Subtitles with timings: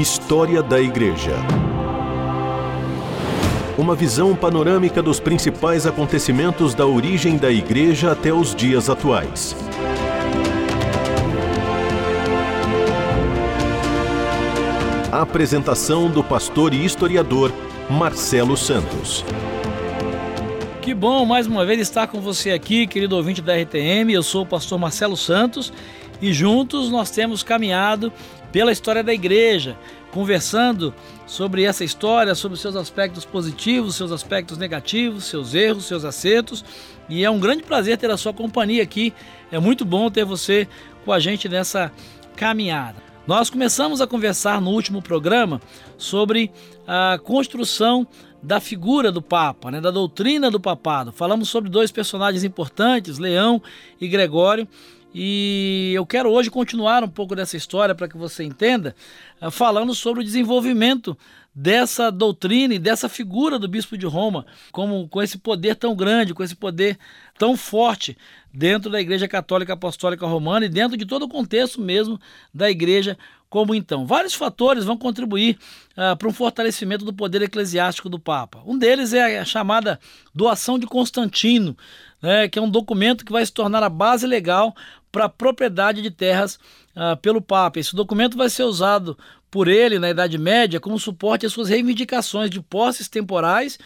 [0.00, 1.36] História da Igreja.
[3.76, 9.54] Uma visão panorâmica dos principais acontecimentos da origem da Igreja até os dias atuais.
[15.12, 17.52] Apresentação do pastor e historiador
[17.90, 19.22] Marcelo Santos.
[20.80, 24.14] Que bom mais uma vez estar com você aqui, querido ouvinte da RTM.
[24.14, 25.70] Eu sou o pastor Marcelo Santos
[26.22, 28.10] e juntos nós temos caminhado
[28.52, 29.76] pela história da igreja,
[30.10, 30.92] conversando
[31.26, 36.64] sobre essa história, sobre seus aspectos positivos, seus aspectos negativos, seus erros, seus acertos.
[37.08, 39.12] E é um grande prazer ter a sua companhia aqui.
[39.50, 40.66] É muito bom ter você
[41.04, 41.92] com a gente nessa
[42.36, 43.10] caminhada.
[43.26, 45.60] Nós começamos a conversar no último programa
[45.96, 46.50] sobre
[46.86, 48.06] a construção
[48.42, 51.12] da figura do Papa, né, da doutrina do papado.
[51.12, 53.62] Falamos sobre dois personagens importantes, Leão
[54.00, 54.66] e Gregório,
[55.14, 58.94] e eu quero hoje continuar um pouco dessa história para que você entenda,
[59.40, 61.16] eh, falando sobre o desenvolvimento
[61.54, 66.32] dessa doutrina e dessa figura do bispo de Roma, como com esse poder tão grande,
[66.32, 66.96] com esse poder
[67.36, 68.16] tão forte
[68.52, 72.20] dentro da Igreja Católica Apostólica Romana e dentro de todo o contexto mesmo
[72.54, 74.06] da Igreja como então.
[74.06, 75.58] Vários fatores vão contribuir
[75.92, 78.62] uh, para um fortalecimento do poder eclesiástico do Papa.
[78.64, 79.98] Um deles é a chamada
[80.32, 81.76] doação de Constantino,
[82.22, 84.74] né, que é um documento que vai se tornar a base legal
[85.10, 86.58] para propriedade de terras
[86.96, 87.78] uh, pelo Papa.
[87.78, 89.16] Esse documento vai ser usado
[89.50, 93.78] por ele na Idade Média como suporte às suas reivindicações de posses temporais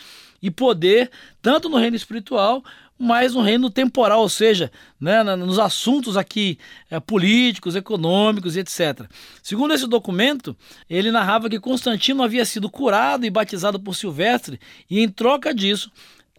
[0.42, 2.62] e poder, tanto no reino espiritual,
[2.98, 6.58] mas no reino temporal, ou seja, né, nos assuntos aqui
[6.91, 9.06] é, políticos, econômicos e etc.
[9.42, 10.56] Segundo esse documento,
[10.88, 15.91] ele narrava que Constantino havia sido curado e batizado por Silvestre, e em troca disso,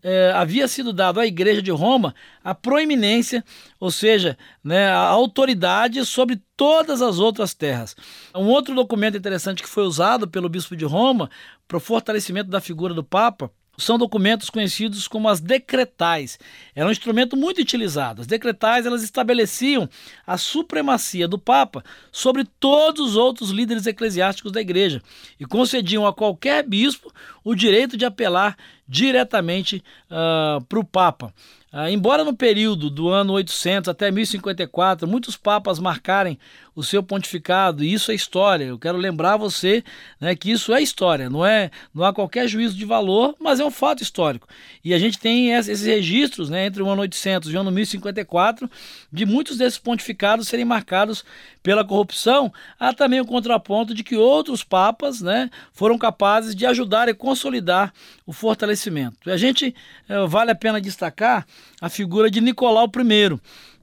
[0.08, 3.44] é, havia sido dado à Igreja de Roma a proeminência,
[3.80, 7.96] ou seja, né, a autoridade sobre todas as outras terras.
[8.36, 11.28] Um outro documento interessante que foi usado pelo Bispo de Roma
[11.68, 16.40] para o fortalecimento da figura do Papa são documentos conhecidos como as decretais.
[16.74, 18.22] Era um instrumento muito utilizado.
[18.22, 19.90] As decretais elas estabeleciam
[20.26, 25.02] a supremacia do Papa sobre todos os outros líderes eclesiásticos da Igreja
[25.40, 27.12] e concediam a qualquer bispo
[27.44, 31.34] o direito de apelar diretamente uh, para o Papa.
[31.74, 36.40] Uh, embora no período do ano 800 até 1054 muitos papas marcarem
[36.76, 38.66] o seu pontificado, e isso é história.
[38.66, 39.84] Eu quero lembrar você
[40.20, 43.66] né, que isso é história, não é não há qualquer juízo de valor, mas é
[43.66, 44.48] um fato histórico.
[44.84, 48.70] E a gente tem esses registros né, entre o ano 800 e o ano 1054
[49.12, 51.24] de muitos desses pontificados serem marcados
[51.64, 52.52] pela corrupção.
[52.78, 57.94] Há também o contraponto de que outros papas né, foram capazes de ajudar e consolidar
[58.26, 59.18] o fortalecimento.
[59.26, 59.74] E a gente
[60.10, 61.46] eh, vale a pena destacar
[61.80, 63.40] a figura de Nicolau I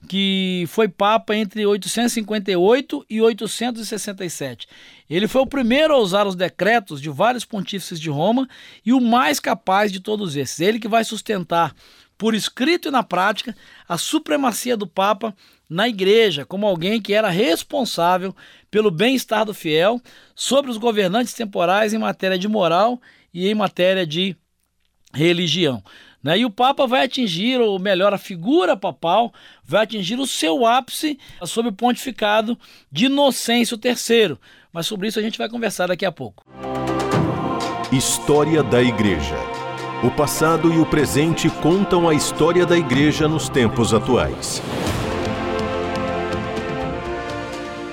[0.09, 4.67] que foi papa entre 858 e 867.
[5.09, 8.49] Ele foi o primeiro a usar os decretos de vários pontífices de Roma
[8.85, 10.61] e o mais capaz de todos esses.
[10.61, 11.75] Ele que vai sustentar
[12.19, 13.57] por escrito e na prática
[13.89, 15.35] a supremacia do papa
[15.69, 18.35] na igreja, como alguém que era responsável
[18.71, 20.01] pelo bem-estar do fiel
[20.35, 23.01] sobre os governantes temporais em matéria de moral
[23.33, 24.37] e em matéria de
[25.15, 25.83] religião.
[26.23, 26.39] Né?
[26.39, 29.33] E o Papa vai atingir, ou melhor, a figura papal
[29.65, 32.57] vai atingir o seu ápice sob o pontificado
[32.91, 34.37] de Inocêncio III.
[34.73, 36.47] Mas sobre isso a gente vai conversar daqui a pouco.
[37.91, 39.37] História da Igreja.
[40.03, 44.63] O passado e o presente contam a história da Igreja nos tempos atuais.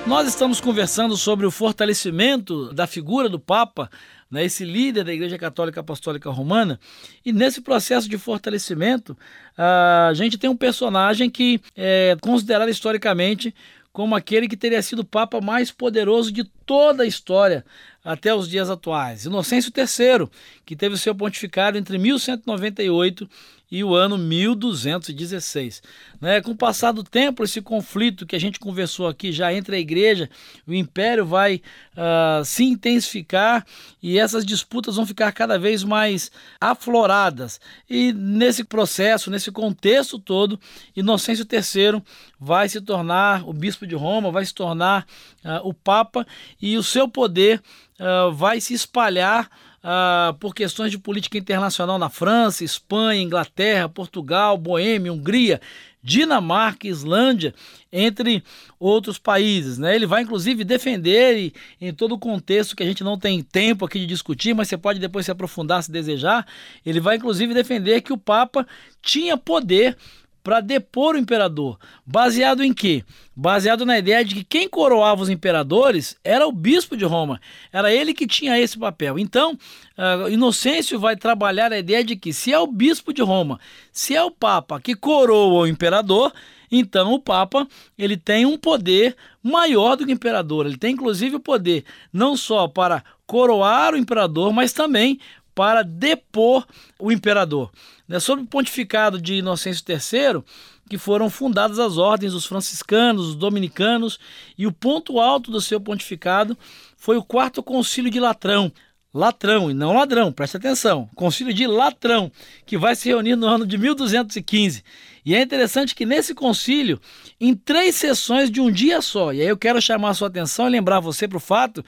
[0.06, 3.88] Nós estamos conversando sobre o fortalecimento da figura do Papa
[4.30, 6.78] né, esse líder da Igreja Católica Apostólica Romana.
[7.24, 9.16] E nesse processo de fortalecimento,
[9.56, 13.54] a gente tem um personagem que é considerado historicamente
[13.92, 17.64] como aquele que teria sido o Papa mais poderoso de toda a história
[18.04, 19.24] até os dias atuais.
[19.24, 20.28] Inocêncio III,
[20.64, 23.28] que teve seu pontificado entre 1198
[23.70, 25.82] e o ano 1216.
[26.20, 26.40] Né?
[26.40, 29.78] Com o passar do tempo, esse conflito que a gente conversou aqui já entre a
[29.78, 30.28] igreja
[30.66, 31.62] o império vai
[31.96, 33.64] uh, se intensificar
[34.02, 37.60] e essas disputas vão ficar cada vez mais afloradas.
[37.88, 40.58] E nesse processo, nesse contexto todo,
[40.96, 42.02] Inocêncio III
[42.38, 45.06] vai se tornar o bispo de Roma, vai se tornar
[45.44, 46.26] uh, o Papa
[46.60, 47.62] e o seu poder
[47.98, 49.50] uh, vai se espalhar
[49.82, 55.58] ah, por questões de política internacional na França, Espanha, Inglaterra, Portugal, Boêmia, Hungria,
[56.02, 57.54] Dinamarca, Islândia,
[57.90, 58.44] entre
[58.78, 59.78] outros países.
[59.78, 59.94] Né?
[59.94, 63.86] Ele vai inclusive defender, e, em todo o contexto que a gente não tem tempo
[63.86, 66.46] aqui de discutir, mas você pode depois se aprofundar se desejar,
[66.84, 68.66] ele vai inclusive defender que o Papa
[69.00, 69.96] tinha poder
[70.42, 71.78] para depor o imperador.
[72.04, 73.04] Baseado em quê?
[73.34, 77.40] Baseado na ideia de que quem coroava os imperadores era o bispo de Roma.
[77.72, 79.18] Era ele que tinha esse papel.
[79.18, 83.60] Então, uh, Inocêncio vai trabalhar a ideia de que se é o bispo de Roma,
[83.92, 86.32] se é o papa que coroa o imperador,
[86.70, 87.66] então o papa
[87.98, 90.66] ele tem um poder maior do que o imperador.
[90.66, 95.18] Ele tem inclusive o poder não só para coroar o imperador, mas também
[95.54, 96.66] para depor
[96.98, 97.70] o imperador.
[98.10, 100.42] Né, sob o pontificado de Inocêncio III,
[100.88, 104.18] que foram fundadas as ordens dos franciscanos, dos dominicanos,
[104.58, 106.58] e o ponto alto do seu pontificado
[106.96, 108.72] foi o quarto concílio de Latrão.
[109.14, 111.08] Latrão e não ladrão, preste atenção.
[111.14, 112.32] Concílio de Latrão,
[112.66, 114.82] que vai se reunir no ano de 1215.
[115.24, 117.00] E é interessante que nesse concílio,
[117.40, 120.66] em três sessões de um dia só, e aí eu quero chamar a sua atenção
[120.66, 121.84] e lembrar você para o fato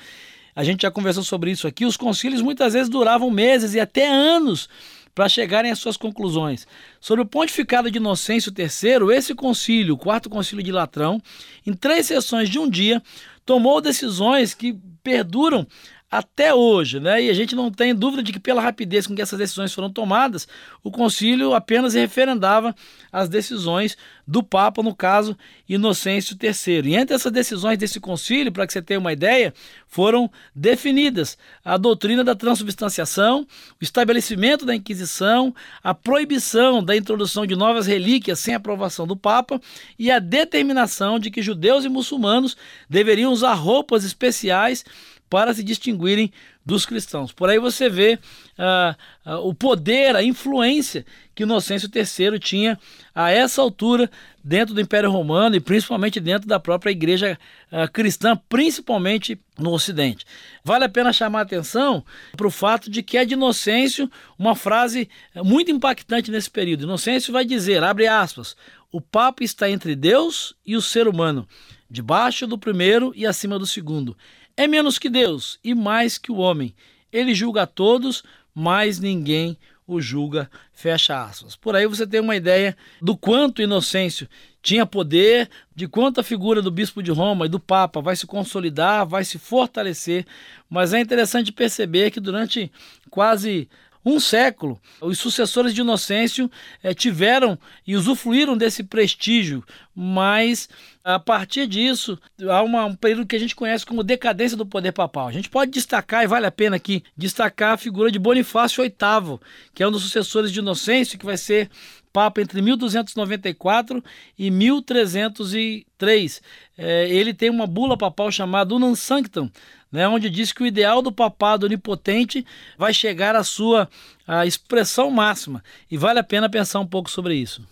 [0.55, 1.85] a gente já conversou sobre isso aqui.
[1.87, 4.69] Os concílios muitas vezes duravam meses e até anos
[5.15, 6.67] para chegarem às suas conclusões.
[7.01, 11.21] Sobre o pontificado de Inocêncio III, esse concílio, o quarto concílio de Latrão,
[11.67, 13.03] em três sessões de um dia,
[13.45, 15.67] tomou decisões que perduram
[16.13, 17.23] até hoje, né?
[17.23, 19.91] E a gente não tem dúvida de que pela rapidez com que essas decisões foram
[19.91, 20.47] tomadas,
[20.85, 22.77] o concílio apenas referendava
[23.11, 23.97] as decisões
[24.29, 25.35] do Papa, no caso
[25.67, 26.91] Inocêncio III.
[26.91, 29.55] E entre essas decisões desse concílio, para que você tenha uma ideia,
[29.89, 33.47] foram definidas a doutrina da transubstanciação,
[33.81, 39.59] o estabelecimento da Inquisição, a proibição da introdução de novas relíquias sem aprovação do Papa
[39.99, 42.55] e a determinação de que judeus e muçulmanos
[42.87, 44.85] deveriam usar roupas especiais
[45.33, 46.31] para se distinguirem
[46.63, 47.33] dos cristãos.
[47.33, 48.19] Por aí você vê
[48.59, 48.95] ah,
[49.25, 52.79] ah, o poder, a influência que Inocêncio III tinha
[53.15, 54.11] a essa altura
[54.45, 57.39] dentro do Império Romano e principalmente dentro da própria igreja
[57.71, 60.27] ah, cristã, principalmente no Ocidente.
[60.63, 62.05] Vale a pena chamar a atenção
[62.37, 66.83] para o fato de que é de Inocêncio uma frase muito impactante nesse período.
[66.83, 68.55] Inocêncio vai dizer, abre aspas,
[68.93, 71.49] o Papa está entre Deus e o ser humano,
[71.91, 74.15] debaixo do primeiro e acima do segundo
[74.63, 76.75] é menos que Deus e mais que o homem.
[77.13, 78.23] Ele julga a todos,
[78.55, 80.51] mas ninguém o julga.
[80.73, 81.57] Fecha aspas.
[81.57, 84.29] Por aí você tem uma ideia do quanto Inocêncio
[84.63, 88.27] tinha poder, de quanto a figura do bispo de Roma e do Papa vai se
[88.27, 90.25] consolidar, vai se fortalecer.
[90.71, 92.71] Mas é interessante perceber que durante
[93.11, 93.69] quase
[94.05, 96.51] um século, os sucessores de Inocêncio
[96.83, 99.65] eh, tiveram e usufruíram desse prestígio,
[99.95, 100.69] mas
[101.05, 102.19] a partir disso
[102.49, 105.29] há uma, um período que a gente conhece como decadência do poder papal.
[105.29, 109.39] A gente pode destacar, e vale a pena aqui, destacar a figura de Bonifácio VIII,
[109.73, 111.71] que é um dos sucessores de Inocêncio, que vai ser
[112.13, 114.05] Papa entre 1294
[114.39, 116.43] e 1303.
[116.77, 119.51] É, ele tem uma bula papal chamada Unam Sanctam,
[119.93, 122.45] né, onde diz que o ideal do papado onipotente
[122.79, 123.89] vai chegar à sua
[124.27, 125.63] à expressão máxima.
[125.91, 127.63] E vale a pena pensar um pouco sobre isso.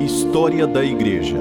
[0.00, 1.38] História da Igreja.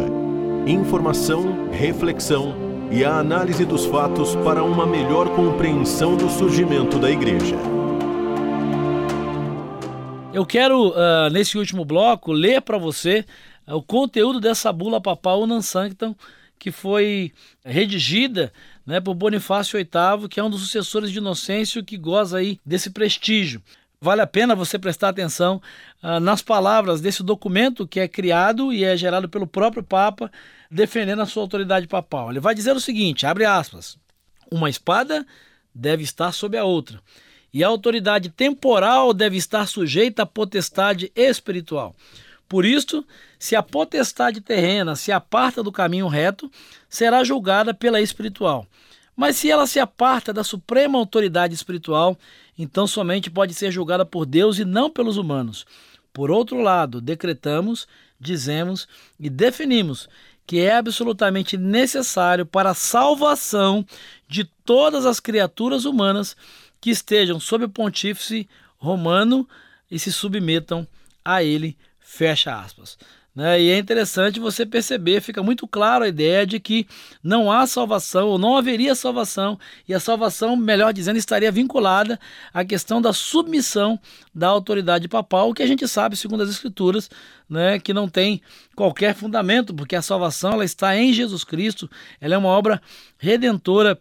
[0.68, 7.56] Informação, reflexão e a análise dos fatos para uma melhor compreensão do surgimento da Igreja.
[10.34, 13.26] Eu quero, uh, nesse último bloco, ler para você
[13.68, 16.16] uh, o conteúdo dessa bula papal Unam Sanctam,
[16.58, 17.32] que foi
[17.64, 18.52] redigida
[18.86, 22.90] né, por Bonifácio VIII, que é um dos sucessores de Inocêncio, que goza aí desse
[22.90, 23.62] prestígio.
[24.00, 25.62] Vale a pena você prestar atenção
[26.04, 30.32] uh, nas palavras desse documento que é criado e é gerado pelo próprio Papa,
[30.70, 32.30] defendendo a sua autoridade papal.
[32.30, 33.98] Ele vai dizer o seguinte: abre aspas.
[34.52, 35.26] Uma espada
[35.74, 37.02] deve estar sob a outra
[37.54, 41.96] e a autoridade temporal deve estar sujeita à potestade espiritual.
[42.48, 43.06] Por isto,
[43.38, 46.50] se a potestade terrena se aparta do caminho reto,
[46.90, 48.66] será julgada pela espiritual.
[49.16, 52.18] Mas se ela se aparta da suprema autoridade espiritual,
[52.58, 55.66] então somente pode ser julgada por Deus e não pelos humanos.
[56.14, 57.88] Por outro lado, decretamos,
[58.20, 58.88] dizemos
[59.20, 60.08] e definimos
[60.46, 63.86] que é absolutamente necessário para a salvação
[64.28, 66.38] de todas as criaturas humanas
[66.80, 69.48] que estejam sob o pontífice romano
[69.92, 70.88] e se submetam
[71.24, 71.78] a ele,
[72.18, 72.98] fecha aspas.
[73.36, 73.62] Né?
[73.62, 76.88] E é interessante você perceber, fica muito claro a ideia de que
[77.24, 82.20] não há salvação, ou não haveria salvação, e a salvação, melhor dizendo, estaria vinculada
[82.52, 84.00] à questão da submissão
[84.34, 87.12] da autoridade papal, que a gente sabe, segundo as Escrituras,
[87.48, 88.42] né, que não tem
[88.76, 91.88] qualquer fundamento, porque a salvação ela está em Jesus Cristo,
[92.20, 92.82] ela é uma obra
[93.20, 94.00] redentora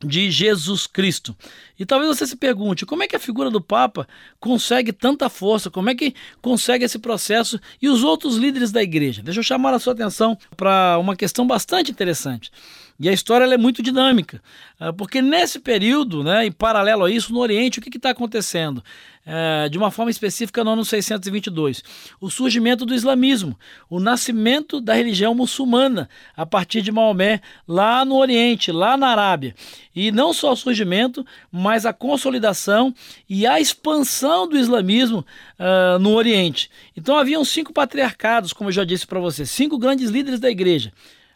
[0.00, 1.36] de Jesus Cristo.
[1.78, 4.06] E talvez você se pergunte, como é que a figura do Papa
[4.38, 5.70] consegue tanta força?
[5.70, 9.22] Como é que consegue esse processo e os outros líderes da igreja?
[9.22, 12.50] Deixa eu chamar a sua atenção para uma questão bastante interessante.
[12.98, 14.40] E a história é muito dinâmica,
[14.78, 18.84] ah, porque nesse período, né, em paralelo a isso, no Oriente, o que está acontecendo?
[19.26, 21.82] É, de uma forma específica no ano 622,
[22.20, 23.58] o surgimento do islamismo,
[23.88, 29.54] o nascimento da religião muçulmana a partir de Maomé lá no Oriente, lá na Arábia.
[29.96, 32.94] E não só o surgimento, mas a consolidação
[33.26, 35.24] e a expansão do islamismo
[35.58, 36.70] uh, no Oriente.
[36.94, 40.92] Então haviam cinco patriarcados, como eu já disse para você, cinco grandes líderes da igreja.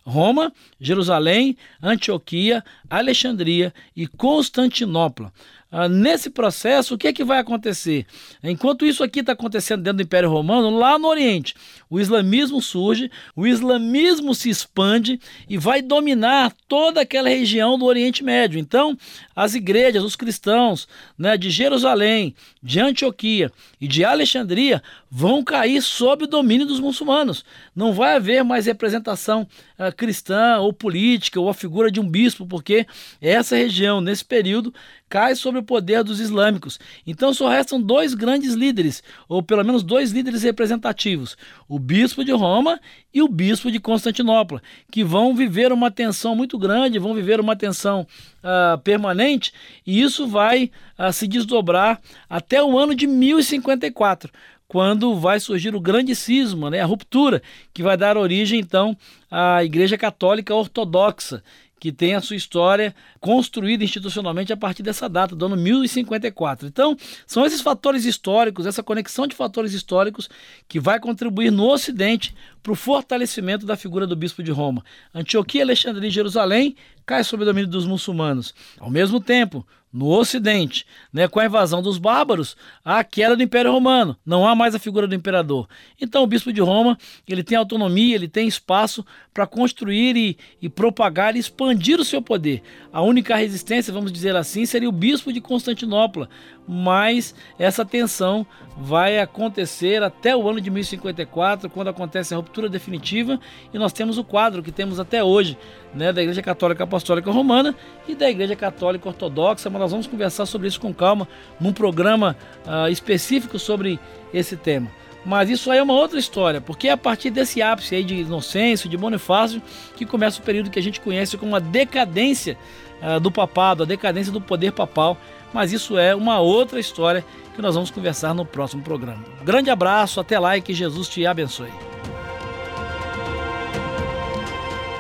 [0.09, 0.51] Roma,
[0.81, 5.31] Jerusalém, Antioquia, Alexandria e Constantinopla.
[5.71, 8.07] Ah, nesse processo, o que é que vai acontecer?
[8.43, 11.55] Enquanto isso aqui está acontecendo dentro do Império Romano, lá no Oriente,
[11.91, 18.25] o islamismo surge, o islamismo se expande e vai dominar toda aquela região do Oriente
[18.25, 18.59] Médio.
[18.59, 18.97] Então,
[19.37, 26.25] as igrejas, os cristãos né, de Jerusalém, de Antioquia e de Alexandria vão cair sob
[26.25, 27.45] o domínio dos muçulmanos.
[27.75, 29.47] Não vai haver mais representação
[29.79, 32.87] uh, cristã ou política ou a figura de um bispo, porque
[33.21, 34.75] essa região, nesse período,
[35.09, 36.79] cai sobre o poder dos islâmicos.
[37.07, 41.37] Então só restam dois grandes líderes, ou pelo menos dois líderes representativos:
[41.69, 42.81] o bispo de Roma
[43.13, 47.57] e o bispo de Constantinopla, que vão viver uma tensão muito grande, vão viver uma
[47.57, 48.07] tensão
[48.43, 49.53] uh, permanente,
[49.87, 54.31] e isso vai uh, se desdobrar até o ano de 1054
[54.69, 58.95] quando vai surgir o grande cisma, né, a ruptura, que vai dar origem então
[59.31, 61.43] à Igreja Católica Ortodoxa,
[61.79, 66.67] que tem a sua história construída institucionalmente a partir dessa data, do ano 1054.
[66.67, 70.29] Então, são esses fatores históricos, essa conexão de fatores históricos
[70.67, 74.85] que vai contribuir no Ocidente para o fortalecimento da figura do bispo de Roma.
[75.15, 78.55] Antioquia, Alexandria e Jerusalém cai sob o domínio dos muçulmanos.
[78.79, 83.73] Ao mesmo tempo, no Ocidente, né, com a invasão dos bárbaros, a queda do Império
[83.73, 85.67] Romano, não há mais a figura do imperador.
[86.01, 90.69] Então o bispo de Roma ele tem autonomia, ele tem espaço para construir e, e,
[90.69, 92.63] propagar e expandir o seu poder.
[92.93, 96.29] A única resistência, vamos dizer assim, seria o bispo de Constantinopla,
[96.67, 103.41] mas essa tensão vai acontecer até o ano de 1054, quando acontece a ruptura definitiva,
[103.73, 105.57] e nós temos o quadro que temos até hoje,
[105.95, 107.75] né, da Igreja Católica Apostólica Romana
[108.07, 111.29] e da Igreja Católica Ortodoxa, nós vamos conversar sobre isso com calma
[111.61, 113.99] num programa uh, específico sobre
[114.33, 114.91] esse tema.
[115.25, 118.15] Mas isso aí é uma outra história, porque é a partir desse ápice aí de
[118.15, 119.61] Inocêncio, de Bonifácio,
[119.97, 122.57] que começa o período que a gente conhece como a decadência
[123.03, 125.19] uh, do papado, a decadência do poder papal
[125.53, 129.25] mas isso é uma outra história que nós vamos conversar no próximo programa.
[129.43, 131.73] grande abraço, até lá e que Jesus te abençoe.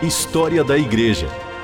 [0.02, 1.28] História da Igreja.